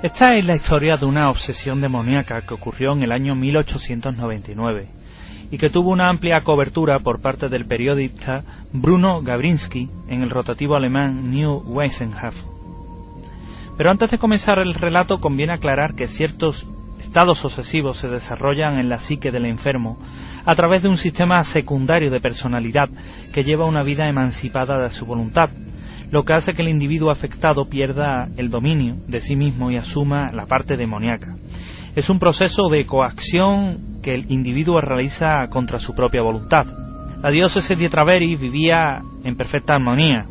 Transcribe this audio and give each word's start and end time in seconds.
Esta 0.00 0.36
es 0.36 0.46
la 0.46 0.54
historia 0.54 0.96
de 0.96 1.06
una 1.06 1.28
obsesión 1.28 1.80
demoníaca 1.80 2.42
que 2.42 2.54
ocurrió 2.54 2.92
en 2.92 3.02
el 3.02 3.10
año 3.10 3.34
1899 3.34 4.88
y 5.50 5.58
que 5.58 5.70
tuvo 5.70 5.90
una 5.90 6.08
amplia 6.08 6.40
cobertura 6.42 7.00
por 7.00 7.20
parte 7.20 7.48
del 7.48 7.66
periodista 7.66 8.44
Bruno 8.72 9.22
Gabrinski 9.22 9.90
en 10.06 10.22
el 10.22 10.30
rotativo 10.30 10.76
alemán 10.76 11.28
New 11.28 11.64
Wissenschaft. 11.66 12.38
Pero 13.76 13.90
antes 13.90 14.12
de 14.12 14.18
comenzar 14.18 14.60
el 14.60 14.74
relato 14.74 15.20
conviene 15.20 15.54
aclarar 15.54 15.96
que 15.96 16.06
ciertos 16.06 16.68
estados 17.00 17.44
obsesivos 17.44 17.98
se 17.98 18.06
desarrollan 18.06 18.78
en 18.78 18.88
la 18.88 19.00
psique 19.00 19.32
del 19.32 19.46
enfermo 19.46 19.98
a 20.44 20.54
través 20.54 20.84
de 20.84 20.90
un 20.90 20.96
sistema 20.96 21.42
secundario 21.42 22.08
de 22.12 22.20
personalidad 22.20 22.88
que 23.32 23.42
lleva 23.42 23.66
una 23.66 23.82
vida 23.82 24.08
emancipada 24.08 24.78
de 24.78 24.90
su 24.90 25.06
voluntad, 25.06 25.50
lo 26.10 26.24
que 26.24 26.32
hace 26.32 26.54
que 26.54 26.62
el 26.62 26.68
individuo 26.68 27.10
afectado 27.10 27.68
pierda 27.68 28.28
el 28.36 28.50
dominio 28.50 28.96
de 29.06 29.20
sí 29.20 29.36
mismo 29.36 29.70
y 29.70 29.76
asuma 29.76 30.28
la 30.32 30.46
parte 30.46 30.76
demoníaca. 30.76 31.34
Es 31.94 32.08
un 32.08 32.18
proceso 32.18 32.68
de 32.68 32.86
coacción 32.86 34.00
que 34.02 34.14
el 34.14 34.30
individuo 34.30 34.80
realiza 34.80 35.48
contra 35.48 35.78
su 35.78 35.94
propia 35.94 36.22
voluntad. 36.22 36.66
La 37.22 37.30
diócesis 37.30 37.76
de 37.76 37.90
Traveri 37.90 38.36
vivía 38.36 39.02
en 39.24 39.36
perfecta 39.36 39.74
armonía. 39.74 40.26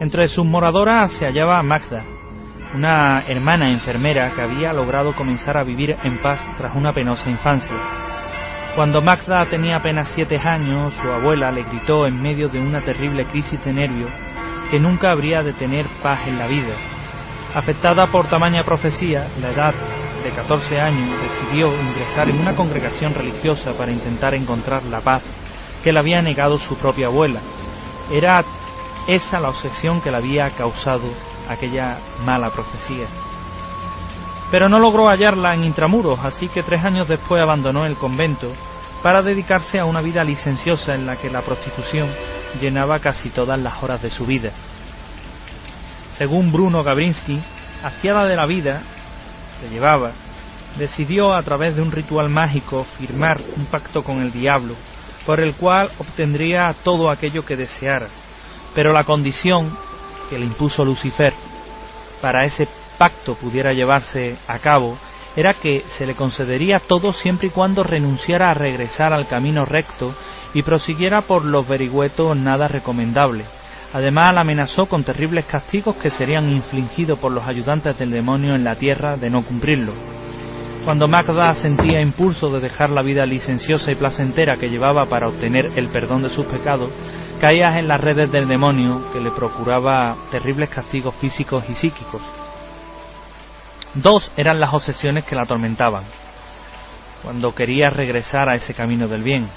Entre 0.00 0.28
sus 0.28 0.44
moradoras 0.44 1.12
se 1.12 1.24
hallaba 1.24 1.62
Magda, 1.62 2.04
una 2.74 3.24
hermana 3.26 3.70
enfermera 3.70 4.30
que 4.32 4.42
había 4.42 4.72
logrado 4.72 5.14
comenzar 5.14 5.56
a 5.56 5.64
vivir 5.64 5.96
en 6.04 6.18
paz 6.18 6.46
tras 6.56 6.76
una 6.76 6.92
penosa 6.92 7.30
infancia. 7.30 7.74
Cuando 8.76 9.02
Magda 9.02 9.48
tenía 9.48 9.78
apenas 9.78 10.10
siete 10.10 10.36
años, 10.36 10.92
su 10.92 11.08
abuela 11.08 11.50
le 11.50 11.64
gritó 11.64 12.06
en 12.06 12.20
medio 12.20 12.48
de 12.48 12.60
una 12.60 12.82
terrible 12.82 13.24
crisis 13.26 13.64
de 13.64 13.72
nervios 13.72 14.10
que 14.70 14.78
nunca 14.78 15.10
habría 15.10 15.42
de 15.42 15.52
tener 15.52 15.86
paz 16.02 16.26
en 16.26 16.38
la 16.38 16.46
vida. 16.46 16.74
Afectada 17.54 18.06
por 18.06 18.26
tamaña 18.26 18.64
profecía, 18.64 19.26
la 19.40 19.48
edad 19.48 19.74
de 20.22 20.30
14 20.30 20.80
años 20.80 21.08
decidió 21.22 21.72
ingresar 21.72 22.28
en 22.28 22.40
una 22.40 22.54
congregación 22.54 23.14
religiosa 23.14 23.72
para 23.72 23.92
intentar 23.92 24.34
encontrar 24.34 24.82
la 24.84 25.00
paz 25.00 25.22
que 25.82 25.92
le 25.92 26.00
había 26.00 26.20
negado 26.20 26.58
su 26.58 26.76
propia 26.76 27.06
abuela. 27.06 27.40
Era 28.10 28.44
esa 29.06 29.40
la 29.40 29.48
obsesión 29.48 30.00
que 30.00 30.10
le 30.10 30.18
había 30.18 30.50
causado 30.50 31.04
aquella 31.48 31.98
mala 32.24 32.50
profecía. 32.50 33.06
Pero 34.50 34.68
no 34.68 34.78
logró 34.78 35.08
hallarla 35.08 35.54
en 35.54 35.64
intramuros, 35.64 36.18
así 36.22 36.48
que 36.48 36.62
tres 36.62 36.84
años 36.84 37.08
después 37.08 37.42
abandonó 37.42 37.86
el 37.86 37.96
convento 37.96 38.50
para 39.02 39.22
dedicarse 39.22 39.78
a 39.78 39.84
una 39.84 40.00
vida 40.00 40.24
licenciosa 40.24 40.94
en 40.94 41.06
la 41.06 41.16
que 41.16 41.30
la 41.30 41.42
prostitución 41.42 42.08
llenaba 42.60 42.98
casi 42.98 43.30
todas 43.30 43.58
las 43.60 43.82
horas 43.82 44.02
de 44.02 44.10
su 44.10 44.26
vida. 44.26 44.50
Según 46.18 46.50
Bruno 46.50 46.82
Gabrinsky, 46.82 47.40
hastiada 47.84 48.26
de 48.26 48.34
la 48.34 48.44
vida 48.44 48.82
que 49.60 49.70
llevaba, 49.70 50.10
decidió 50.76 51.32
a 51.32 51.42
través 51.44 51.76
de 51.76 51.82
un 51.82 51.92
ritual 51.92 52.28
mágico 52.28 52.84
firmar 52.98 53.40
un 53.56 53.66
pacto 53.66 54.02
con 54.02 54.20
el 54.20 54.32
diablo, 54.32 54.74
por 55.24 55.40
el 55.40 55.54
cual 55.54 55.90
obtendría 55.98 56.74
todo 56.82 57.10
aquello 57.10 57.44
que 57.44 57.56
deseara, 57.56 58.08
pero 58.74 58.92
la 58.92 59.04
condición 59.04 59.76
que 60.28 60.38
le 60.38 60.44
impuso 60.44 60.84
Lucifer 60.84 61.32
para 62.20 62.44
ese 62.44 62.66
pacto 62.98 63.36
pudiera 63.36 63.72
llevarse 63.72 64.36
a 64.48 64.58
cabo 64.58 64.98
era 65.36 65.54
que 65.54 65.84
se 65.86 66.04
le 66.04 66.16
concedería 66.16 66.80
todo 66.80 67.12
siempre 67.12 67.46
y 67.46 67.50
cuando 67.52 67.84
renunciara 67.84 68.50
a 68.50 68.54
regresar 68.54 69.12
al 69.12 69.28
camino 69.28 69.64
recto 69.64 70.12
y 70.52 70.62
prosiguiera 70.64 71.22
por 71.22 71.44
los 71.44 71.68
vericuetos 71.68 72.36
nada 72.36 72.66
recomendable. 72.66 73.44
Además, 73.92 74.34
la 74.34 74.42
amenazó 74.42 74.86
con 74.86 75.02
terribles 75.02 75.46
castigos 75.46 75.96
que 75.96 76.10
serían 76.10 76.50
infligidos 76.50 77.18
por 77.18 77.32
los 77.32 77.46
ayudantes 77.46 77.96
del 77.98 78.10
demonio 78.10 78.54
en 78.54 78.64
la 78.64 78.74
tierra 78.74 79.16
de 79.16 79.30
no 79.30 79.42
cumplirlo. 79.42 79.94
Cuando 80.84 81.08
Magda 81.08 81.54
sentía 81.54 82.00
impulso 82.00 82.48
de 82.48 82.60
dejar 82.60 82.90
la 82.90 83.02
vida 83.02 83.26
licenciosa 83.26 83.90
y 83.90 83.94
placentera 83.94 84.56
que 84.56 84.68
llevaba 84.68 85.04
para 85.04 85.28
obtener 85.28 85.72
el 85.76 85.88
perdón 85.88 86.22
de 86.22 86.30
sus 86.30 86.46
pecados, 86.46 86.90
caía 87.40 87.78
en 87.78 87.88
las 87.88 88.00
redes 88.00 88.30
del 88.30 88.48
demonio 88.48 89.10
que 89.12 89.20
le 89.20 89.30
procuraba 89.30 90.16
terribles 90.30 90.70
castigos 90.70 91.14
físicos 91.14 91.64
y 91.68 91.74
psíquicos. 91.74 92.22
Dos 93.94 94.32
eran 94.36 94.60
las 94.60 94.72
obsesiones 94.72 95.24
que 95.24 95.34
la 95.34 95.42
atormentaban, 95.42 96.04
cuando 97.22 97.54
quería 97.54 97.90
regresar 97.90 98.48
a 98.48 98.54
ese 98.54 98.74
camino 98.74 99.06
del 99.06 99.22
bien. 99.22 99.48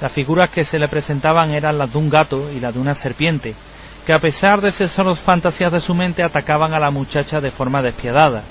Las 0.00 0.12
figuras 0.12 0.50
que 0.50 0.64
se 0.64 0.78
le 0.78 0.88
presentaban 0.88 1.50
eran 1.50 1.78
las 1.78 1.92
de 1.92 1.98
un 1.98 2.10
gato 2.10 2.50
y 2.50 2.60
las 2.60 2.74
de 2.74 2.80
una 2.80 2.94
serpiente, 2.94 3.54
que 4.04 4.12
a 4.12 4.18
pesar 4.18 4.60
de 4.60 4.72
ser 4.72 4.88
solo 4.88 5.14
fantasías 5.14 5.72
de 5.72 5.80
su 5.80 5.94
mente 5.94 6.22
atacaban 6.22 6.74
a 6.74 6.78
la 6.78 6.90
muchacha 6.90 7.40
de 7.40 7.50
forma 7.50 7.80
despiadada, 7.80 8.42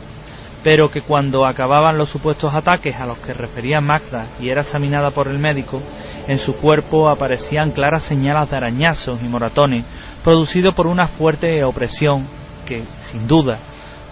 pero 0.63 0.87
que 0.89 1.01
cuando 1.01 1.45
acababan 1.45 1.97
los 1.97 2.09
supuestos 2.09 2.53
ataques 2.53 2.95
a 2.95 3.05
los 3.05 3.19
que 3.19 3.33
refería 3.33 3.81
Magda 3.81 4.27
y 4.39 4.49
era 4.49 4.61
examinada 4.61 5.11
por 5.11 5.27
el 5.27 5.37
médico, 5.37 5.81
en 6.27 6.39
su 6.39 6.55
cuerpo 6.55 7.09
aparecían 7.09 7.71
claras 7.71 8.03
señales 8.03 8.49
de 8.49 8.55
arañazos 8.55 9.21
y 9.21 9.27
moratones 9.27 9.85
producidos 10.23 10.73
por 10.73 10.87
una 10.87 11.05
fuerte 11.05 11.63
opresión 11.65 12.25
que, 12.65 12.83
sin 12.99 13.27
duda, 13.27 13.59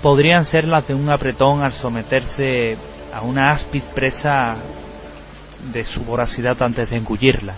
podrían 0.01 0.43
ser 0.43 0.67
las 0.67 0.87
de 0.87 0.93
un 0.93 1.09
apretón 1.09 1.63
al 1.63 1.71
someterse 1.71 2.77
a 3.13 3.21
una 3.21 3.49
áspid 3.49 3.83
presa 3.95 4.55
de 5.73 5.83
su 5.83 6.03
voracidad 6.03 6.61
antes 6.61 6.89
de 6.89 6.97
engullirla. 6.97 7.55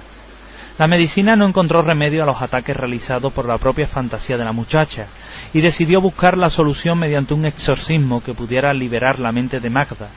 La 0.79 0.87
medicina 0.87 1.35
no 1.35 1.45
encontró 1.45 1.83
remedio 1.83 2.23
a 2.23 2.25
los 2.25 2.41
ataques 2.41 2.75
realizados 2.75 3.31
por 3.31 3.47
la 3.47 3.59
propia 3.59 3.85
fantasía 3.85 4.37
de 4.37 4.43
la 4.43 4.51
muchacha 4.53 5.05
y 5.53 5.61
decidió 5.61 6.01
buscar 6.01 6.35
la 6.35 6.49
solución 6.49 6.97
mediante 6.97 7.35
un 7.35 7.45
exorcismo 7.45 8.21
que 8.21 8.33
pudiera 8.33 8.73
liberar 8.73 9.19
la 9.19 9.31
mente 9.31 9.59
de 9.59 9.69
Magda. 9.69 10.09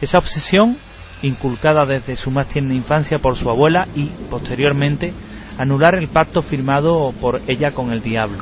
Esa 0.00 0.16
obsesión, 0.16 0.78
inculcada 1.20 1.84
desde 1.84 2.16
su 2.16 2.30
más 2.30 2.48
tierna 2.48 2.72
infancia 2.72 3.18
por 3.18 3.36
su 3.36 3.50
abuela 3.50 3.86
y, 3.94 4.06
posteriormente, 4.30 5.12
anular 5.58 5.94
el 5.96 6.08
pacto 6.08 6.40
firmado 6.40 7.12
por 7.20 7.42
ella 7.46 7.72
con 7.72 7.92
el 7.92 8.00
diablo. 8.00 8.38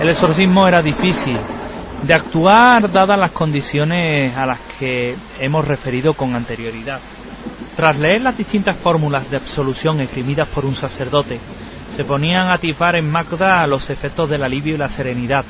El 0.00 0.08
exorcismo 0.08 0.66
era 0.66 0.80
difícil, 0.80 1.38
de 2.02 2.14
actuar 2.14 2.90
dadas 2.90 3.18
las 3.18 3.32
condiciones 3.32 4.34
a 4.34 4.46
las 4.46 4.60
que 4.78 5.14
hemos 5.38 5.66
referido 5.66 6.14
con 6.14 6.34
anterioridad. 6.34 7.00
Tras 7.80 7.98
leer 7.98 8.20
las 8.20 8.36
distintas 8.36 8.76
fórmulas 8.76 9.30
de 9.30 9.38
absolución 9.38 10.02
esgrimidas 10.02 10.48
por 10.48 10.66
un 10.66 10.74
sacerdote, 10.74 11.40
se 11.96 12.04
ponían 12.04 12.48
a 12.48 12.56
atisbar 12.56 12.94
en 12.94 13.10
Magda 13.10 13.66
los 13.66 13.88
efectos 13.88 14.28
del 14.28 14.42
alivio 14.42 14.74
y 14.74 14.76
la 14.76 14.88
serenidad. 14.88 15.46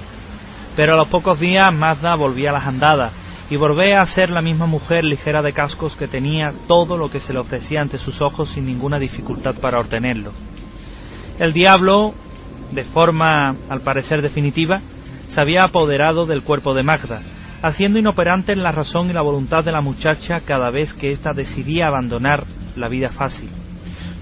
Pero 0.76 0.94
a 0.94 0.96
los 0.96 1.08
pocos 1.08 1.40
días 1.40 1.74
Magda 1.74 2.14
volvía 2.14 2.50
a 2.50 2.52
las 2.52 2.66
andadas 2.68 3.12
y 3.50 3.56
volvía 3.56 4.00
a 4.00 4.06
ser 4.06 4.30
la 4.30 4.42
misma 4.42 4.66
mujer 4.66 5.04
ligera 5.04 5.42
de 5.42 5.52
cascos 5.52 5.96
que 5.96 6.06
tenía 6.06 6.54
todo 6.68 6.96
lo 6.96 7.08
que 7.08 7.18
se 7.18 7.32
le 7.32 7.40
ofrecía 7.40 7.80
ante 7.80 7.98
sus 7.98 8.22
ojos 8.22 8.50
sin 8.50 8.64
ninguna 8.64 9.00
dificultad 9.00 9.56
para 9.56 9.80
obtenerlo. 9.80 10.30
El 11.40 11.52
diablo, 11.52 12.14
de 12.70 12.84
forma 12.84 13.56
al 13.68 13.80
parecer 13.80 14.22
definitiva, 14.22 14.80
se 15.26 15.40
había 15.40 15.64
apoderado 15.64 16.26
del 16.26 16.44
cuerpo 16.44 16.74
de 16.74 16.84
Magda, 16.84 17.22
haciendo 17.62 17.98
inoperantes 17.98 18.56
la 18.56 18.72
razón 18.72 19.10
y 19.10 19.12
la 19.12 19.22
voluntad 19.22 19.64
de 19.64 19.72
la 19.72 19.80
muchacha 19.80 20.40
cada 20.40 20.70
vez 20.70 20.94
que 20.94 21.12
ésta 21.12 21.32
decidía 21.34 21.86
abandonar 21.86 22.44
la 22.76 22.88
vida 22.88 23.10
fácil. 23.10 23.50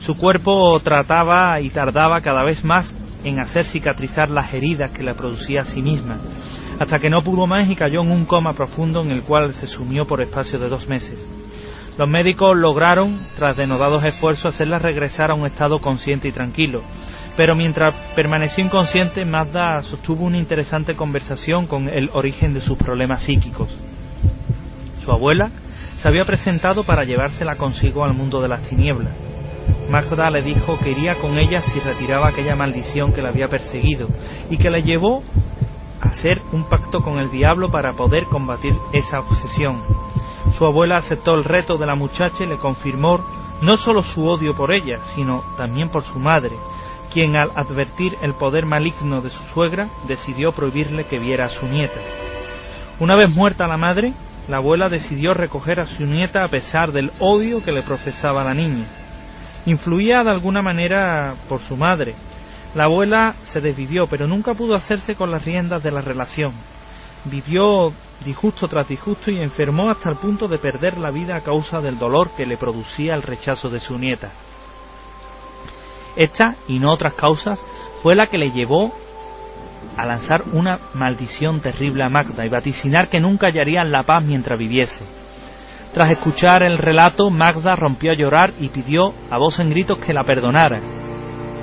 Su 0.00 0.17
cuerpo 0.17 0.79
trataba 0.82 1.61
y 1.61 1.70
tardaba 1.70 2.20
cada 2.20 2.44
vez 2.44 2.64
más 2.64 2.96
en 3.25 3.40
hacer 3.40 3.64
cicatrizar 3.64 4.31
las 4.31 4.52
heridas 4.55 4.90
que 4.93 5.02
le 5.02 5.14
producía 5.14 5.62
a 5.62 5.64
sí 5.64 5.82
misma, 5.82 6.19
hasta 6.79 6.99
que 6.99 7.11
no 7.11 7.23
pudo 7.23 7.46
más 7.46 7.69
y 7.69 7.75
cayó 7.75 8.02
en 8.02 8.11
un 8.11 8.25
coma 8.25 8.52
profundo 8.52 9.02
en 9.02 9.11
el 9.11 9.23
cual 9.23 9.55
se 9.55 9.67
sumió 9.67 10.06
por 10.06 10.20
espacio 10.20 10.58
de 10.58 10.69
dos 10.69 10.88
meses. 10.88 11.19
Los 11.98 12.08
médicos 12.08 12.56
lograron, 12.56 13.18
tras 13.36 13.56
denodados 13.56 14.04
esfuerzos, 14.04 14.54
hacerla 14.54 14.78
regresar 14.78 15.32
a 15.32 15.34
un 15.34 15.46
estado 15.46 15.80
consciente 15.80 16.28
y 16.28 16.32
tranquilo, 16.32 16.82
pero 17.36 17.56
mientras 17.56 17.92
permaneció 18.14 18.64
inconsciente, 18.64 19.24
Mazda 19.24 19.82
sostuvo 19.82 20.24
una 20.24 20.38
interesante 20.38 20.94
conversación 20.94 21.66
con 21.66 21.88
el 21.88 22.08
origen 22.12 22.54
de 22.54 22.60
sus 22.60 22.78
problemas 22.78 23.22
psíquicos. 23.22 23.76
su 25.04 25.10
abuela, 25.10 25.50
se 25.96 26.06
había 26.06 26.24
presentado 26.24 26.84
para 26.84 27.02
llevársela 27.02 27.56
consigo 27.56 28.04
al 28.04 28.14
mundo 28.14 28.40
de 28.40 28.48
las 28.48 28.62
tinieblas. 28.62 29.16
Magda 29.90 30.30
le 30.30 30.42
dijo 30.42 30.78
que 30.78 30.90
iría 30.90 31.16
con 31.16 31.36
ella 31.36 31.60
si 31.62 31.80
retiraba 31.80 32.28
aquella 32.28 32.54
maldición 32.54 33.12
que 33.12 33.22
la 33.22 33.30
había 33.30 33.48
perseguido 33.48 34.06
y 34.50 34.56
que 34.56 34.70
le 34.70 34.84
llevó 34.84 35.24
a 36.00 36.08
hacer 36.08 36.40
un 36.52 36.68
pacto 36.68 37.00
con 37.00 37.18
el 37.18 37.28
diablo 37.32 37.72
para 37.72 37.94
poder 37.94 38.24
combatir 38.26 38.74
esa 38.92 39.18
obsesión. 39.18 40.07
Su 40.52 40.66
abuela 40.66 40.96
aceptó 40.96 41.34
el 41.34 41.44
reto 41.44 41.78
de 41.78 41.86
la 41.86 41.94
muchacha 41.94 42.44
y 42.44 42.46
le 42.46 42.58
confirmó 42.58 43.24
no 43.62 43.76
solo 43.76 44.02
su 44.02 44.26
odio 44.26 44.54
por 44.54 44.72
ella, 44.72 44.98
sino 45.04 45.42
también 45.56 45.88
por 45.88 46.02
su 46.02 46.18
madre, 46.18 46.56
quien 47.12 47.36
al 47.36 47.50
advertir 47.54 48.16
el 48.22 48.34
poder 48.34 48.66
maligno 48.66 49.20
de 49.20 49.30
su 49.30 49.42
suegra 49.52 49.88
decidió 50.06 50.52
prohibirle 50.52 51.04
que 51.04 51.18
viera 51.18 51.46
a 51.46 51.50
su 51.50 51.66
nieta. 51.66 52.00
Una 53.00 53.16
vez 53.16 53.30
muerta 53.30 53.66
la 53.66 53.76
madre, 53.76 54.12
la 54.48 54.58
abuela 54.58 54.88
decidió 54.88 55.34
recoger 55.34 55.80
a 55.80 55.84
su 55.84 56.04
nieta 56.06 56.42
a 56.42 56.48
pesar 56.48 56.92
del 56.92 57.12
odio 57.18 57.62
que 57.62 57.72
le 57.72 57.82
profesaba 57.82 58.44
la 58.44 58.54
niña. 58.54 58.86
Influía 59.66 60.24
de 60.24 60.30
alguna 60.30 60.62
manera 60.62 61.34
por 61.48 61.60
su 61.60 61.76
madre. 61.76 62.14
La 62.74 62.84
abuela 62.84 63.34
se 63.44 63.60
desvivió, 63.60 64.06
pero 64.06 64.26
nunca 64.26 64.54
pudo 64.54 64.74
hacerse 64.74 65.14
con 65.14 65.30
las 65.30 65.44
riendas 65.44 65.82
de 65.82 65.90
la 65.90 66.00
relación. 66.00 66.50
Vivió 67.25 67.93
disgusto 68.25 68.69
tras 68.69 68.88
disgusto 68.88 69.31
y 69.31 69.38
enfermó 69.38 69.91
hasta 69.91 70.11
el 70.11 70.17
punto 70.17 70.49
de 70.49 70.59
perder 70.59 70.99
la 70.99 71.11
vida 71.11 71.37
a 71.37 71.41
causa 71.41 71.81
del 71.81 71.99
dolor 71.99 72.31
que 72.37 72.47
le 72.47 72.56
producía 72.56 73.15
el 73.15 73.23
rechazo 73.23 73.70
de 73.70 73.81
su 73.81 73.99
nieta. 73.99 74.31
Esta, 76.17 76.56
y 76.67 76.79
no 76.79 76.93
otras 76.93 77.15
causas, 77.15 77.62
fue 78.03 78.17
la 78.17 78.26
que 78.26 78.38
le 78.38 78.50
llevó 78.50 78.93
a 79.97 80.06
lanzar 80.06 80.43
una 80.53 80.79
maldición 80.94 81.61
terrible 81.61 82.03
a 82.03 82.09
Magda 82.09 82.44
y 82.44 82.49
vaticinar 82.49 83.09
que 83.09 83.20
nunca 83.20 83.49
hallarían 83.49 83.91
la 83.91 84.03
paz 84.03 84.23
mientras 84.23 84.59
viviese. 84.59 85.05
Tras 85.93 86.11
escuchar 86.11 86.62
el 86.62 86.79
relato, 86.79 87.31
Magda 87.31 87.75
rompió 87.75 88.12
a 88.12 88.15
llorar 88.15 88.53
y 88.61 88.69
pidió 88.69 89.12
a 89.31 89.38
voz 89.38 89.59
en 89.59 89.69
gritos 89.69 89.99
que 89.99 90.12
la 90.12 90.25
perdonara. 90.25 90.81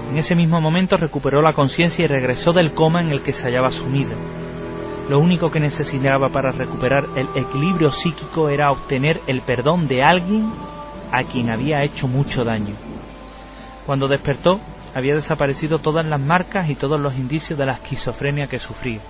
En 0.10 0.18
ese 0.18 0.36
mismo 0.36 0.62
momento 0.62 0.98
recuperó 0.98 1.42
la 1.42 1.54
conciencia 1.54 2.06
y 2.06 2.08
regresó 2.08 2.54
del 2.54 2.72
coma 2.72 3.02
en 3.02 3.12
el 3.12 3.22
que 3.22 3.34
se 3.34 3.44
hallaba 3.44 3.72
sumida. 3.72 4.16
Lo 5.10 5.20
único 5.20 5.50
que 5.50 5.60
necesitaba 5.60 6.30
para 6.30 6.52
recuperar 6.52 7.06
el 7.16 7.28
equilibrio 7.36 7.92
psíquico 7.92 8.50
era 8.50 8.72
obtener 8.72 9.22
el 9.28 9.42
perdón 9.42 9.88
de 9.88 10.02
alguien 10.02 10.52
a 11.12 11.24
quien 11.24 11.52
había 11.52 11.84
hecho 11.84 12.08
mucho 12.08 12.44
daño. 12.44 12.76
Cuando 13.86 14.08
despertó, 14.08 14.60
había 14.96 15.14
desaparecido 15.14 15.78
todas 15.78 16.06
las 16.06 16.20
marcas 16.20 16.70
y 16.70 16.76
todos 16.76 17.00
los 17.00 17.16
indicios 17.16 17.60
de 17.60 17.66
la 17.66 17.74
esquizofrenia 17.74 18.48
que 18.48 18.58
sufría. 18.58 19.02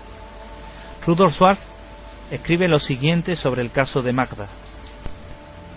Rudolf 1.05 1.33
Schwartz 1.33 1.71
escribe 2.29 2.67
lo 2.67 2.79
siguiente 2.79 3.35
sobre 3.35 3.61
el 3.61 3.71
caso 3.71 4.01
de 4.01 4.11
Magda. 4.11 4.47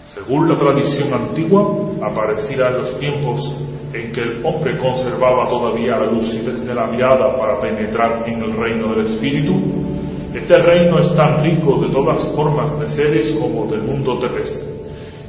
Según 0.03 0.49
la 0.49 0.56
tradición 0.56 1.12
antigua, 1.12 1.62
aparecida 2.03 2.69
en 2.69 2.79
los 2.79 2.99
tiempos 2.99 3.62
en 3.93 4.11
que 4.11 4.20
el 4.20 4.44
hombre 4.44 4.79
conservaba 4.79 5.47
todavía 5.47 5.97
la 5.99 6.11
lucidez 6.11 6.67
de 6.67 6.75
la 6.75 6.87
mirada 6.88 7.37
para 7.37 7.59
penetrar 7.61 8.25
en 8.26 8.43
el 8.43 8.53
reino 8.53 8.94
del 8.94 9.06
espíritu, 9.06 9.88
este 10.34 10.58
reino 10.58 10.98
es 10.98 11.14
tan 11.16 11.42
rico 11.42 11.80
de 11.80 11.88
todas 11.90 12.25
formas 12.34 12.78
de 12.78 12.86
seres 12.86 13.36
como 13.40 13.66
del 13.66 13.82
mundo 13.82 14.19
terrestre. 14.19 14.78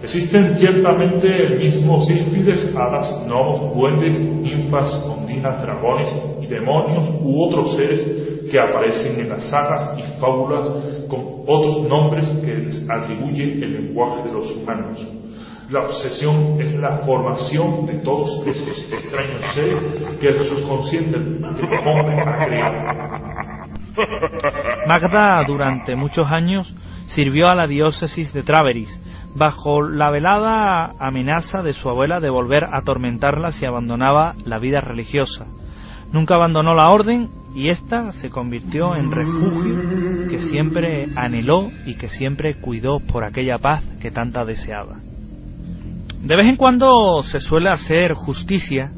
Existen 0.01 0.56
ciertamente 0.56 1.28
el 1.28 1.60
mismo 1.60 2.01
sílfides, 2.01 2.74
hadas, 2.75 3.25
gnomos, 3.25 3.75
duendes, 3.75 4.19
ninfas, 4.19 4.94
ondinas, 5.06 5.62
dragones 5.62 6.10
y 6.42 6.48
demonios 6.48 7.10
u 7.22 7.46
otros 7.46 7.75
seres 7.75 8.01
que 8.50 8.60
aparecen 8.60 9.19
en 9.19 9.30
las 9.30 9.44
sagas 9.46 9.98
y 9.98 10.19
fábulas 10.19 10.69
con 11.10 11.44
otros 11.45 11.88
nombres 11.88 12.28
que 12.44 12.56
les 12.56 12.90
atribuye 12.90 13.44
el 13.44 13.74
lenguaje 13.74 14.28
de 14.28 14.34
los 14.34 14.52
humanos. 14.56 15.06
La 15.69 15.81
obsesión 15.81 16.60
es 16.60 16.75
la 16.80 16.98
formación 17.00 17.86
de 17.86 18.00
todos 18.00 18.42
estos 18.48 18.92
extraños 18.92 19.44
seres 19.54 19.84
que 20.19 20.28
el 20.28 20.44
subconsciente 20.45 21.18
hombre 21.18 22.22
ha 22.25 22.45
creado. 22.45 23.39
Magda 24.88 25.44
durante 25.46 25.96
muchos 25.96 26.30
años 26.30 26.74
sirvió 27.06 27.48
a 27.48 27.56
la 27.56 27.68
diócesis 27.68 28.34
de 28.34 28.44
Traveris, 28.44 29.02
bajo 29.36 29.82
la 29.82 30.10
velada 30.12 30.94
amenaza 31.00 31.64
de 31.64 31.74
su 31.74 31.90
abuela 31.90 32.20
de 32.20 32.30
volver 32.30 32.66
a 32.66 32.78
atormentarla 32.78 33.52
si 33.52 33.66
abandonaba 33.66 34.36
la 34.46 34.60
vida 34.60 34.82
religiosa. 34.82 35.46
Nunca 36.12 36.36
abandonó 36.36 36.74
la 36.74 36.90
orden 36.90 37.30
y 37.56 37.70
ésta 37.70 38.12
se 38.12 38.30
convirtió 38.30 38.96
en 38.96 39.12
refugio 39.12 40.30
que 40.30 40.40
siempre 40.40 41.08
anheló 41.16 41.70
y 41.86 41.96
que 41.96 42.08
siempre 42.08 42.56
cuidó 42.56 43.00
por 43.00 43.24
aquella 43.24 43.58
paz 43.58 43.84
que 44.00 44.12
tanta 44.12 44.46
deseaba. 44.46 44.98
De 46.22 46.36
vez 46.36 46.48
en 46.48 46.58
cuando 46.58 47.24
se 47.24 47.40
suele 47.40 47.70
hacer 47.70 48.14
justicia, 48.14 48.92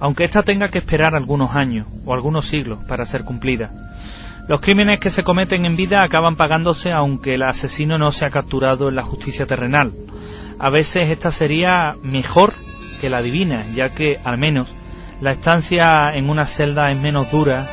aunque 0.00 0.24
ésta 0.24 0.42
tenga 0.42 0.68
que 0.68 0.78
esperar 0.78 1.14
algunos 1.14 1.54
años 1.54 1.86
o 2.04 2.12
algunos 2.12 2.48
siglos 2.48 2.80
para 2.88 3.06
ser 3.06 3.24
cumplida. 3.24 3.70
Los 4.46 4.60
crímenes 4.60 5.00
que 5.00 5.08
se 5.08 5.22
cometen 5.22 5.64
en 5.64 5.74
vida 5.74 6.02
acaban 6.02 6.36
pagándose 6.36 6.92
aunque 6.92 7.34
el 7.34 7.42
asesino 7.42 7.96
no 7.96 8.12
sea 8.12 8.28
capturado 8.28 8.88
en 8.88 8.96
la 8.96 9.02
justicia 9.02 9.46
terrenal. 9.46 9.92
A 10.58 10.70
veces 10.70 11.08
esta 11.10 11.30
sería 11.30 11.94
mejor 12.02 12.52
que 13.00 13.08
la 13.08 13.22
divina, 13.22 13.64
ya 13.74 13.90
que 13.90 14.16
al 14.22 14.36
menos 14.36 14.74
la 15.20 15.32
estancia 15.32 16.10
en 16.12 16.28
una 16.28 16.44
celda 16.44 16.90
es 16.90 16.98
menos 16.98 17.30
dura 17.30 17.66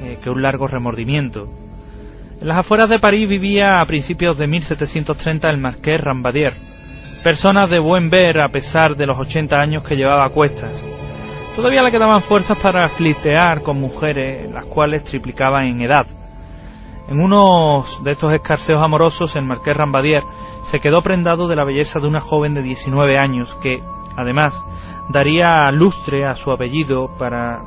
eh, 0.00 0.18
que 0.22 0.30
un 0.30 0.40
largo 0.40 0.66
remordimiento. 0.66 1.48
En 2.40 2.48
las 2.48 2.56
afueras 2.56 2.88
de 2.88 2.98
París 2.98 3.28
vivía 3.28 3.80
a 3.80 3.84
principios 3.84 4.38
de 4.38 4.46
1730 4.46 5.50
el 5.50 5.58
marqués 5.58 6.00
Rambadier, 6.00 6.54
persona 7.22 7.66
de 7.66 7.78
buen 7.78 8.08
ver 8.08 8.38
a 8.40 8.48
pesar 8.48 8.96
de 8.96 9.04
los 9.04 9.18
80 9.18 9.54
años 9.54 9.82
que 9.82 9.96
llevaba 9.96 10.24
a 10.24 10.30
cuestas. 10.30 10.82
Todavía 11.54 11.82
le 11.82 11.90
quedaban 11.90 12.22
fuerzas 12.22 12.56
para 12.58 12.88
flirtear 12.90 13.62
con 13.62 13.80
mujeres, 13.80 14.50
las 14.52 14.66
cuales 14.66 15.02
triplicaban 15.02 15.66
en 15.66 15.82
edad. 15.82 16.06
En 17.08 17.18
uno 17.20 17.84
de 18.04 18.12
estos 18.12 18.32
escarceos 18.32 18.80
amorosos, 18.80 19.34
el 19.34 19.44
marqués 19.44 19.76
Rambadier 19.76 20.22
se 20.62 20.78
quedó 20.78 21.02
prendado 21.02 21.48
de 21.48 21.56
la 21.56 21.64
belleza 21.64 21.98
de 21.98 22.06
una 22.06 22.20
joven 22.20 22.54
de 22.54 22.62
19 22.62 23.18
años 23.18 23.58
que, 23.60 23.82
además, 24.16 24.62
daría 25.08 25.70
lustre 25.72 26.24
a 26.24 26.36
su 26.36 26.52
apellido 26.52 27.10
para... 27.18 27.62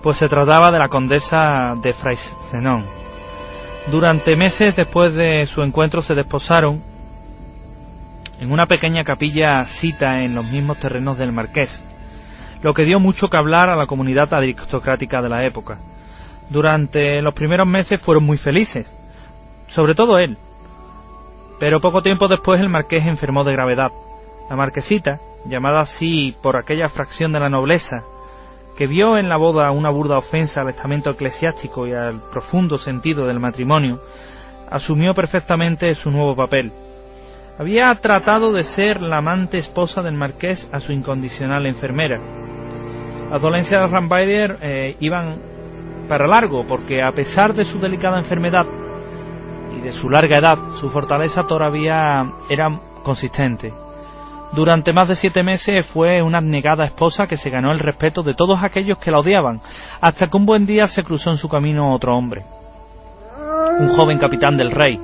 pues 0.00 0.18
se 0.18 0.28
trataba 0.28 0.70
de 0.70 0.78
la 0.78 0.88
condesa 0.88 1.74
de 1.76 1.94
Fraisenon. 1.94 2.86
Durante 3.90 4.36
meses 4.36 4.76
después 4.76 5.14
de 5.14 5.46
su 5.46 5.62
encuentro 5.62 6.00
se 6.00 6.14
desposaron 6.14 6.80
en 8.38 8.52
una 8.52 8.66
pequeña 8.66 9.02
capilla 9.02 9.64
cita 9.64 10.22
en 10.22 10.36
los 10.36 10.44
mismos 10.44 10.78
terrenos 10.78 11.18
del 11.18 11.32
marqués 11.32 11.84
lo 12.64 12.72
que 12.72 12.86
dio 12.86 12.98
mucho 12.98 13.28
que 13.28 13.36
hablar 13.36 13.68
a 13.68 13.76
la 13.76 13.86
comunidad 13.86 14.32
aristocrática 14.32 15.20
de 15.20 15.28
la 15.28 15.44
época. 15.44 15.76
Durante 16.48 17.20
los 17.20 17.34
primeros 17.34 17.66
meses 17.66 18.00
fueron 18.00 18.24
muy 18.24 18.38
felices, 18.38 18.90
sobre 19.68 19.94
todo 19.94 20.16
él. 20.16 20.38
Pero 21.60 21.82
poco 21.82 22.00
tiempo 22.00 22.26
después 22.26 22.58
el 22.58 22.70
marqués 22.70 23.04
enfermó 23.04 23.44
de 23.44 23.52
gravedad. 23.52 23.92
La 24.48 24.56
marquesita, 24.56 25.20
llamada 25.44 25.82
así 25.82 26.34
por 26.42 26.56
aquella 26.56 26.88
fracción 26.88 27.32
de 27.32 27.40
la 27.40 27.50
nobleza, 27.50 28.02
que 28.78 28.86
vio 28.86 29.18
en 29.18 29.28
la 29.28 29.36
boda 29.36 29.70
una 29.70 29.90
burda 29.90 30.16
ofensa 30.16 30.62
al 30.62 30.70
estamento 30.70 31.10
eclesiástico 31.10 31.86
y 31.86 31.92
al 31.92 32.22
profundo 32.30 32.78
sentido 32.78 33.26
del 33.26 33.40
matrimonio, 33.40 34.00
asumió 34.70 35.12
perfectamente 35.12 35.94
su 35.94 36.10
nuevo 36.10 36.34
papel. 36.34 36.72
Había 37.58 37.94
tratado 37.96 38.54
de 38.54 38.64
ser 38.64 39.02
la 39.02 39.18
amante 39.18 39.58
esposa 39.58 40.00
del 40.00 40.14
marqués 40.14 40.66
a 40.72 40.80
su 40.80 40.92
incondicional 40.92 41.66
enfermera, 41.66 42.43
las 43.34 43.42
dolencias 43.42 43.80
de 43.80 43.86
Rambider 43.88 44.58
eh, 44.62 44.96
iban 45.00 45.40
para 46.08 46.24
largo, 46.24 46.64
porque 46.68 47.02
a 47.02 47.10
pesar 47.10 47.52
de 47.52 47.64
su 47.64 47.80
delicada 47.80 48.16
enfermedad 48.16 48.64
y 49.76 49.80
de 49.80 49.92
su 49.92 50.08
larga 50.08 50.36
edad, 50.36 50.56
su 50.76 50.88
fortaleza 50.88 51.42
todavía 51.42 52.30
era 52.48 52.80
consistente. 53.02 53.74
Durante 54.52 54.92
más 54.92 55.08
de 55.08 55.16
siete 55.16 55.42
meses 55.42 55.84
fue 55.84 56.22
una 56.22 56.38
abnegada 56.38 56.84
esposa 56.84 57.26
que 57.26 57.36
se 57.36 57.50
ganó 57.50 57.72
el 57.72 57.80
respeto 57.80 58.22
de 58.22 58.34
todos 58.34 58.62
aquellos 58.62 58.98
que 58.98 59.10
la 59.10 59.18
odiaban, 59.18 59.60
hasta 60.00 60.30
que 60.30 60.36
un 60.36 60.46
buen 60.46 60.64
día 60.64 60.86
se 60.86 61.02
cruzó 61.02 61.30
en 61.30 61.36
su 61.36 61.48
camino 61.48 61.92
otro 61.92 62.16
hombre, 62.16 62.44
un 63.80 63.88
joven 63.96 64.18
capitán 64.18 64.56
del 64.56 64.70
rey. 64.70 64.96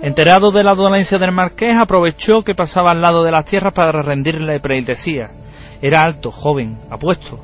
Enterado 0.00 0.50
de 0.50 0.64
la 0.64 0.74
dolencia 0.74 1.18
del 1.18 1.32
marqués, 1.32 1.76
aprovechó 1.76 2.42
que 2.42 2.54
pasaba 2.54 2.92
al 2.92 3.02
lado 3.02 3.22
de 3.22 3.32
las 3.32 3.44
tierras 3.44 3.74
para 3.74 4.00
rendirle 4.00 4.60
pleitesía. 4.60 5.30
Era 5.82 6.04
alto, 6.04 6.30
joven, 6.30 6.78
apuesto, 6.88 7.38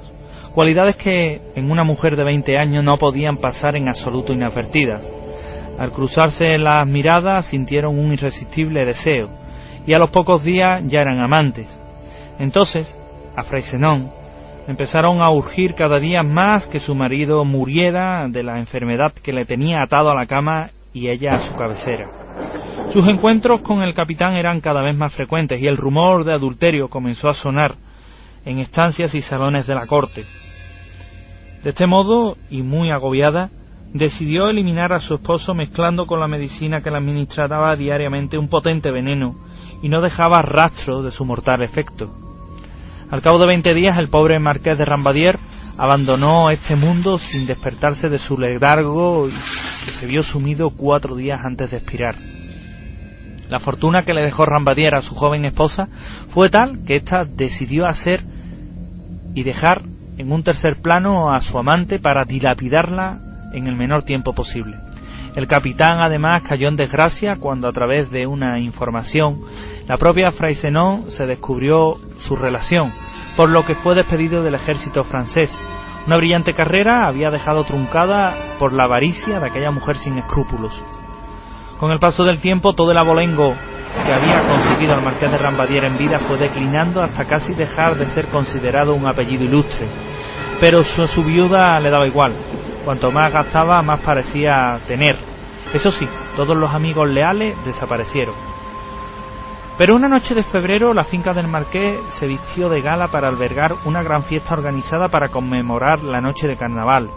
cualidades 0.53 0.97
que 0.97 1.41
en 1.55 1.71
una 1.71 1.85
mujer 1.85 2.17
de 2.17 2.25
20 2.25 2.59
años 2.59 2.85
no 2.85 2.97
podían 2.97 3.39
pasar 3.39 3.77
en 3.77 3.89
absoluto 3.89 4.33
inadvertidas. 4.33 5.13
Al 5.79 5.93
cruzarse 5.93 6.59
las 6.59 6.87
miradas 6.87 7.47
sintieron 7.47 7.99
un 7.99 8.13
irresistible 8.13 8.85
deseo, 8.85 9.31
y 9.87 9.95
a 9.95 9.99
los 9.99 10.11
pocos 10.11 10.45
días 10.45 10.83
ya 10.87 11.01
eran 11.01 11.21
amantes. 11.21 11.67
Entonces, 12.39 12.99
a 13.35 13.43
Fraisenón 13.45 14.11
empezaron 14.69 15.23
a 15.23 15.31
urgir 15.31 15.75
cada 15.75 15.99
día 15.99 16.23
más 16.23 16.67
que 16.67 16.81
su 16.81 16.95
marido 16.95 17.45
muriera 17.45 18.29
de 18.29 18.43
la 18.43 18.59
enfermedad 18.59 19.13
que 19.13 19.33
le 19.33 19.45
tenía 19.45 19.83
atado 19.83 20.11
a 20.11 20.15
la 20.15 20.27
cama 20.27 20.71
y 20.93 21.09
ella 21.09 21.37
a 21.37 21.41
su 21.41 21.55
cabecera. 21.55 22.11
Sus 22.93 23.09
encuentros 23.09 23.63
con 23.63 23.83
el 23.83 23.95
capitán 23.95 24.35
eran 24.35 24.61
cada 24.61 24.83
vez 24.83 24.97
más 24.97 25.15
frecuentes 25.15 25.61
y 25.61 25.67
el 25.67 25.77
rumor 25.77 26.25
de 26.25 26.35
adulterio 26.35 26.89
comenzó 26.89 27.29
a 27.29 27.35
sonar 27.35 27.75
en 28.45 28.59
estancias 28.59 29.15
y 29.15 29.23
salones 29.23 29.67
de 29.67 29.75
la 29.75 29.87
corte. 29.87 30.25
De 31.62 31.71
este 31.71 31.87
modo, 31.87 32.37
y 32.50 32.62
muy 32.62 32.90
agobiada, 32.90 33.50
decidió 33.92 34.49
eliminar 34.49 34.92
a 34.92 34.99
su 34.99 35.14
esposo 35.14 35.54
mezclando 35.54 36.07
con 36.07 36.19
la 36.19 36.26
medicina 36.26 36.83
que 36.83 36.90
le 36.90 36.97
administraba 36.97 37.76
diariamente 37.76 38.38
un 38.38 38.49
potente 38.49 38.90
veneno 38.90 39.37
y 39.83 39.88
no 39.88 40.00
dejaba 40.00 40.42
rastro 40.42 41.02
de 41.02 41.11
su 41.11 41.25
mortal 41.25 41.62
efecto. 41.62 42.11
Al 43.11 43.21
cabo 43.21 43.38
de 43.38 43.47
veinte 43.47 43.75
días 43.75 43.99
el 43.99 44.09
pobre 44.09 44.38
marqués 44.38 44.78
de 44.78 44.87
Rambadier 44.87 45.38
abandonó 45.76 46.50
este 46.50 46.76
mundo 46.76 47.16
sin 47.16 47.47
despertarse 47.47 48.09
de 48.09 48.19
su 48.19 48.37
letargo 48.37 49.28
y 49.28 49.33
se 49.90 50.07
vio 50.07 50.23
sumido 50.23 50.71
cuatro 50.71 51.14
días 51.14 51.40
antes 51.45 51.71
de 51.71 51.76
expirar. 51.76 52.16
La 53.50 53.61
fortuna 53.61 54.02
que 54.02 54.14
le 54.14 54.25
dejó 54.25 54.47
Rambadier 54.47 54.95
a 54.95 55.02
su 55.02 55.14
joven 55.14 55.45
esposa 55.45 55.88
fue 56.31 56.49
tal 56.49 56.85
que 56.85 56.97
ésta 56.97 57.25
decidió 57.25 57.87
hacer 57.87 58.23
y 59.35 59.42
dejar 59.42 59.83
en 60.19 60.33
un 60.33 60.42
tercer 60.42 60.81
plano 60.81 61.33
a 61.33 61.40
su 61.40 61.59
amante 61.59 61.99
para 61.99 62.25
dilapidarla 62.25 63.19
en 63.52 63.66
el 63.66 63.76
menor 63.76 64.02
tiempo 64.02 64.33
posible. 64.33 64.78
El 65.35 65.47
capitán 65.47 66.02
además 66.02 66.42
cayó 66.42 66.69
en 66.69 66.76
desgracia 66.76 67.37
cuando 67.37 67.66
a 67.66 67.73
través 67.73 68.11
de 68.11 68.26
una 68.26 68.59
información 68.59 69.40
la 69.88 69.97
propia 69.97 70.31
Fraisenon 70.31 71.11
se 71.11 71.26
descubrió 71.26 71.95
su 72.19 72.37
relación, 72.37 72.92
por 73.37 73.49
lo 73.49 73.64
que 73.64 73.75
fue 73.75 73.95
despedido 73.95 74.42
del 74.42 74.54
ejército 74.54 75.04
francés. 75.04 75.59
Una 76.07 76.16
brillante 76.16 76.52
carrera 76.52 77.07
había 77.09 77.31
dejado 77.31 77.64
truncada 77.64 78.35
por 78.59 78.75
la 78.75 78.85
avaricia 78.85 79.40
de 79.40 79.47
aquella 79.47 79.71
mujer 79.71 79.97
sin 79.97 80.19
escrúpulos. 80.19 80.85
Con 81.78 81.92
el 81.92 81.99
paso 81.99 82.25
del 82.25 82.38
tiempo, 82.38 82.75
todo 82.75 82.92
el 82.92 82.99
abolengo 82.99 83.54
que 84.05 84.13
había 84.13 84.47
conseguido 84.47 84.95
el 84.95 85.05
marqués 85.05 85.31
de 85.31 85.39
Rambadier 85.39 85.85
en 85.85 85.99
vida 85.99 86.19
fue 86.19 86.39
declinando 86.39 87.03
hasta 87.03 87.25
casi 87.25 87.55
dejar 87.55 87.97
de 87.97 88.09
ser 88.09 88.27
considerado 88.27 88.95
un 88.95 89.07
apellido 89.07 89.45
ilustre. 89.45 89.89
Pero 90.61 90.83
su, 90.83 91.07
su 91.07 91.25
viuda 91.25 91.79
le 91.81 91.91
daba 91.91 92.07
igual. 92.07 92.35
Cuanto 92.85 93.11
más 93.13 93.33
gastaba, 93.33 93.81
más 93.83 94.01
parecía 94.01 94.79
tener. 94.87 95.17
Eso 95.73 95.91
sí, 95.91 96.07
todos 96.37 96.57
los 96.57 96.75
amigos 96.75 97.09
leales 97.09 97.55
desaparecieron. 97.65 98.35
Pero 99.79 99.95
una 99.95 100.09
noche 100.09 100.35
de 100.35 100.43
febrero 100.43 100.93
la 100.93 101.05
finca 101.05 101.33
del 101.33 101.49
marqués 101.49 101.99
se 102.11 102.27
vistió 102.27 102.69
de 102.69 102.81
gala 102.81 103.09
para 103.09 103.29
albergar 103.29 103.75
una 103.85 104.03
gran 104.03 104.23
fiesta 104.23 104.55
organizada 104.55 105.09
para 105.09 105.29
conmemorar 105.29 106.03
la 106.05 106.21
noche 106.21 106.47
de 106.47 106.57
carnaval. 106.57 107.09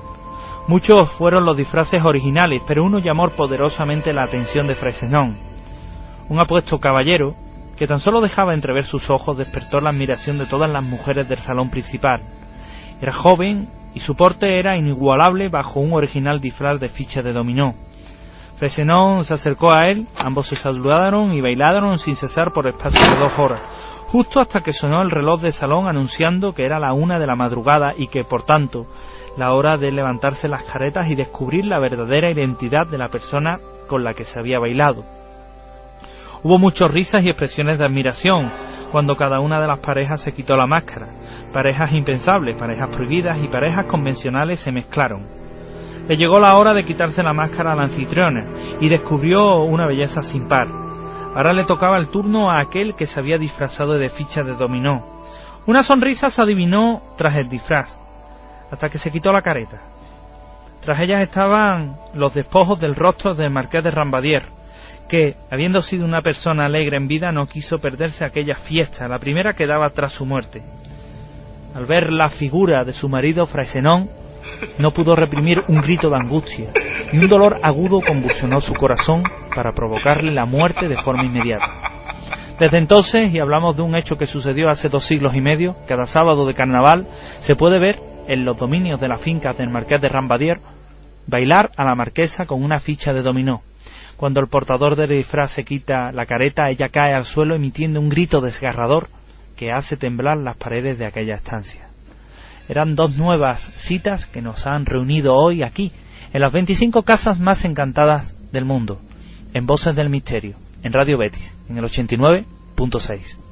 Muchos 0.67 1.11
fueron 1.11 1.45
los 1.45 1.57
disfraces 1.57 2.03
originales, 2.03 2.63
pero 2.65 2.83
uno 2.83 2.99
llamó 2.99 3.29
poderosamente 3.29 4.13
la 4.13 4.23
atención 4.23 4.67
de 4.67 4.75
Fraisenon. 4.75 5.54
Un 6.27 6.39
apuesto 6.39 6.79
caballero, 6.79 7.35
que 7.77 7.87
tan 7.87 7.99
solo 7.99 8.21
dejaba 8.21 8.53
entrever 8.53 8.83
sus 8.83 9.09
ojos, 9.11 9.37
despertó 9.37 9.79
la 9.79 9.91
admiración 9.91 10.37
de 10.37 10.47
todas 10.47 10.69
las 10.69 10.83
mujeres 10.83 11.27
del 11.29 11.37
salón 11.37 11.69
principal. 11.69 12.21
Era 12.99 13.11
joven 13.11 13.69
y 13.93 13.99
su 13.99 14.15
porte 14.15 14.59
era 14.59 14.77
inigualable 14.77 15.49
bajo 15.49 15.79
un 15.79 15.93
original 15.93 16.39
disfraz 16.39 16.79
de 16.79 16.89
ficha 16.89 17.21
de 17.21 17.33
dominó. 17.33 17.75
Fraisenon 18.55 19.23
se 19.23 19.33
acercó 19.33 19.71
a 19.71 19.87
él, 19.89 20.07
ambos 20.17 20.47
se 20.47 20.55
saludaron 20.55 21.33
y 21.33 21.41
bailaron 21.41 21.97
sin 21.97 22.15
cesar 22.15 22.53
por 22.53 22.67
espacio 22.67 23.09
de 23.09 23.17
dos 23.17 23.37
horas, 23.37 23.61
justo 24.07 24.39
hasta 24.39 24.61
que 24.61 24.71
sonó 24.71 25.01
el 25.01 25.11
reloj 25.11 25.41
de 25.41 25.51
salón 25.51 25.87
anunciando 25.87 26.53
que 26.53 26.65
era 26.65 26.79
la 26.79 26.93
una 26.93 27.19
de 27.19 27.27
la 27.27 27.35
madrugada 27.35 27.93
y 27.97 28.07
que, 28.07 28.23
por 28.23 28.43
tanto, 28.43 28.87
la 29.37 29.53
hora 29.53 29.77
de 29.77 29.91
levantarse 29.91 30.47
las 30.47 30.63
caretas 30.63 31.09
y 31.09 31.15
descubrir 31.15 31.65
la 31.65 31.79
verdadera 31.79 32.31
identidad 32.31 32.87
de 32.87 32.97
la 32.97 33.09
persona 33.09 33.59
con 33.87 34.05
la 34.05 34.13
que 34.13 34.23
se 34.23 34.39
había 34.39 34.57
bailado. 34.57 35.03
Hubo 36.45 36.59
muchas 36.59 36.91
risas 36.91 37.23
y 37.23 37.29
expresiones 37.29 37.79
de 37.79 37.85
admiración 37.85 38.53
cuando 38.91 39.17
cada 39.17 39.39
una 39.39 39.59
de 39.59 39.65
las 39.65 39.79
parejas 39.79 40.21
se 40.21 40.31
quitó 40.31 40.55
la 40.55 40.67
máscara. 40.67 41.07
Parejas 41.51 41.91
impensables, 41.91 42.55
parejas 42.55 42.87
prohibidas 42.95 43.39
y 43.39 43.47
parejas 43.47 43.85
convencionales 43.85 44.59
se 44.59 44.71
mezclaron. 44.71 45.25
Le 46.07 46.15
llegó 46.15 46.39
la 46.39 46.55
hora 46.55 46.75
de 46.75 46.83
quitarse 46.83 47.23
la 47.23 47.33
máscara 47.33 47.71
al 47.71 47.79
anfitriona 47.79 48.45
y 48.79 48.89
descubrió 48.89 49.63
una 49.63 49.87
belleza 49.87 50.21
sin 50.21 50.47
par. 50.47 50.67
Ahora 51.33 51.51
le 51.51 51.63
tocaba 51.63 51.97
el 51.97 52.09
turno 52.09 52.51
a 52.51 52.59
aquel 52.59 52.93
que 52.93 53.07
se 53.07 53.19
había 53.19 53.39
disfrazado 53.39 53.97
de 53.97 54.09
ficha 54.09 54.43
de 54.43 54.53
dominó. 54.53 55.23
Una 55.65 55.81
sonrisa 55.81 56.29
se 56.29 56.43
adivinó 56.43 57.01
tras 57.17 57.37
el 57.37 57.49
disfraz 57.49 57.99
hasta 58.69 58.87
que 58.87 58.99
se 58.99 59.09
quitó 59.09 59.31
la 59.31 59.41
careta. 59.41 59.81
Tras 60.81 60.99
ellas 60.99 61.23
estaban 61.23 61.97
los 62.13 62.35
despojos 62.35 62.79
del 62.79 62.93
rostro 62.93 63.33
del 63.33 63.49
marqués 63.49 63.83
de 63.83 63.89
Rambadier, 63.89 64.54
que, 65.07 65.35
habiendo 65.49 65.81
sido 65.81 66.05
una 66.05 66.21
persona 66.21 66.65
alegre 66.65 66.97
en 66.97 67.07
vida, 67.07 67.31
no 67.31 67.47
quiso 67.47 67.79
perderse 67.79 68.25
aquella 68.25 68.55
fiesta, 68.55 69.07
la 69.07 69.19
primera 69.19 69.53
que 69.53 69.67
daba 69.67 69.89
tras 69.91 70.13
su 70.13 70.25
muerte. 70.25 70.63
Al 71.73 71.85
ver 71.85 72.11
la 72.11 72.29
figura 72.29 72.83
de 72.83 72.93
su 72.93 73.09
marido 73.09 73.45
Fraisenón, 73.45 74.09
no 74.77 74.91
pudo 74.91 75.15
reprimir 75.15 75.59
un 75.67 75.81
grito 75.81 76.09
de 76.09 76.15
angustia, 76.15 76.71
y 77.11 77.17
un 77.17 77.27
dolor 77.27 77.59
agudo 77.61 78.01
convulsionó 78.01 78.61
su 78.61 78.73
corazón 78.73 79.23
para 79.53 79.73
provocarle 79.73 80.31
la 80.31 80.45
muerte 80.45 80.87
de 80.87 80.97
forma 80.97 81.25
inmediata. 81.25 81.93
Desde 82.59 82.77
entonces, 82.77 83.33
y 83.33 83.39
hablamos 83.39 83.75
de 83.75 83.81
un 83.81 83.95
hecho 83.95 84.15
que 84.15 84.27
sucedió 84.27 84.69
hace 84.69 84.87
dos 84.87 85.05
siglos 85.05 85.35
y 85.35 85.41
medio, 85.41 85.75
cada 85.87 86.05
sábado 86.05 86.45
de 86.45 86.53
carnaval 86.53 87.07
se 87.39 87.55
puede 87.55 87.79
ver 87.79 87.99
en 88.27 88.45
los 88.45 88.57
dominios 88.57 88.99
de 88.99 89.09
la 89.09 89.17
finca 89.17 89.51
del 89.51 89.69
marqués 89.69 89.99
de 90.01 90.07
Rambadier, 90.07 90.59
bailar 91.27 91.71
a 91.75 91.83
la 91.83 91.95
marquesa 91.95 92.45
con 92.45 92.63
una 92.63 92.79
ficha 92.79 93.11
de 93.11 93.21
dominó. 93.21 93.61
Cuando 94.17 94.39
el 94.39 94.47
portador 94.47 94.95
del 94.95 95.09
disfraz 95.09 95.51
se 95.51 95.63
quita 95.63 96.11
la 96.11 96.25
careta, 96.25 96.69
ella 96.69 96.89
cae 96.89 97.13
al 97.13 97.25
suelo 97.25 97.55
emitiendo 97.55 97.99
un 97.99 98.09
grito 98.09 98.39
desgarrador 98.39 99.09
que 99.55 99.71
hace 99.71 99.97
temblar 99.97 100.37
las 100.37 100.57
paredes 100.57 100.97
de 100.97 101.05
aquella 101.05 101.35
estancia. 101.35 101.89
Eran 102.67 102.95
dos 102.95 103.17
nuevas 103.17 103.71
citas 103.75 104.25
que 104.25 104.41
nos 104.41 104.65
han 104.65 104.85
reunido 104.85 105.33
hoy 105.33 105.63
aquí, 105.63 105.91
en 106.33 106.41
las 106.41 106.53
25 106.53 107.03
casas 107.03 107.39
más 107.39 107.63
encantadas 107.65 108.35
del 108.51 108.65
mundo, 108.65 108.99
en 109.53 109.65
Voces 109.65 109.95
del 109.95 110.09
Misterio, 110.09 110.55
en 110.81 110.93
Radio 110.93 111.17
Betis, 111.17 111.55
en 111.69 111.77
el 111.77 111.83
89.6. 111.83 113.44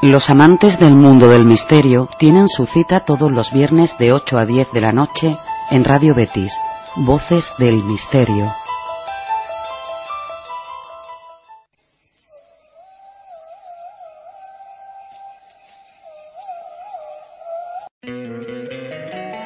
Los 0.00 0.30
amantes 0.30 0.78
del 0.78 0.94
mundo 0.94 1.28
del 1.28 1.44
misterio 1.44 2.08
tienen 2.20 2.48
su 2.48 2.66
cita 2.66 3.04
todos 3.04 3.32
los 3.32 3.52
viernes 3.52 3.98
de 3.98 4.12
8 4.12 4.38
a 4.38 4.46
10 4.46 4.70
de 4.70 4.80
la 4.80 4.92
noche 4.92 5.36
en 5.72 5.82
Radio 5.82 6.14
Betis, 6.14 6.52
Voces 6.94 7.52
del 7.58 7.82
Misterio. 7.82 8.48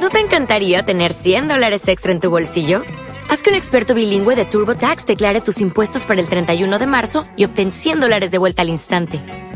¿No 0.03 0.11
te 0.11 0.21
encantaría 0.21 0.85
tener 0.85 1.15
100 1.15 1.49
dólares 1.49 1.89
extra 1.89 2.13
en 2.13 2.21
tu 2.21 2.29
bolsillo? 2.29 2.83
Haz 3.31 3.43
que 3.43 3.49
un 3.49 3.57
experto 3.57 3.95
bilingüe 3.95 4.37
de 4.37 4.45
TurboTax 4.45 5.07
declare 5.07 5.41
tus 5.41 5.63
impuestos 5.63 6.05
para 6.05 6.21
el 6.21 6.29
31 6.29 6.79
de 6.79 6.87
marzo 6.87 7.25
y 7.39 7.47
obtén 7.47 7.73
100 7.73 8.01
dólares 8.01 8.31
de 8.31 8.37
vuelta 8.37 8.61
al 8.61 8.69
instante. 8.69 9.52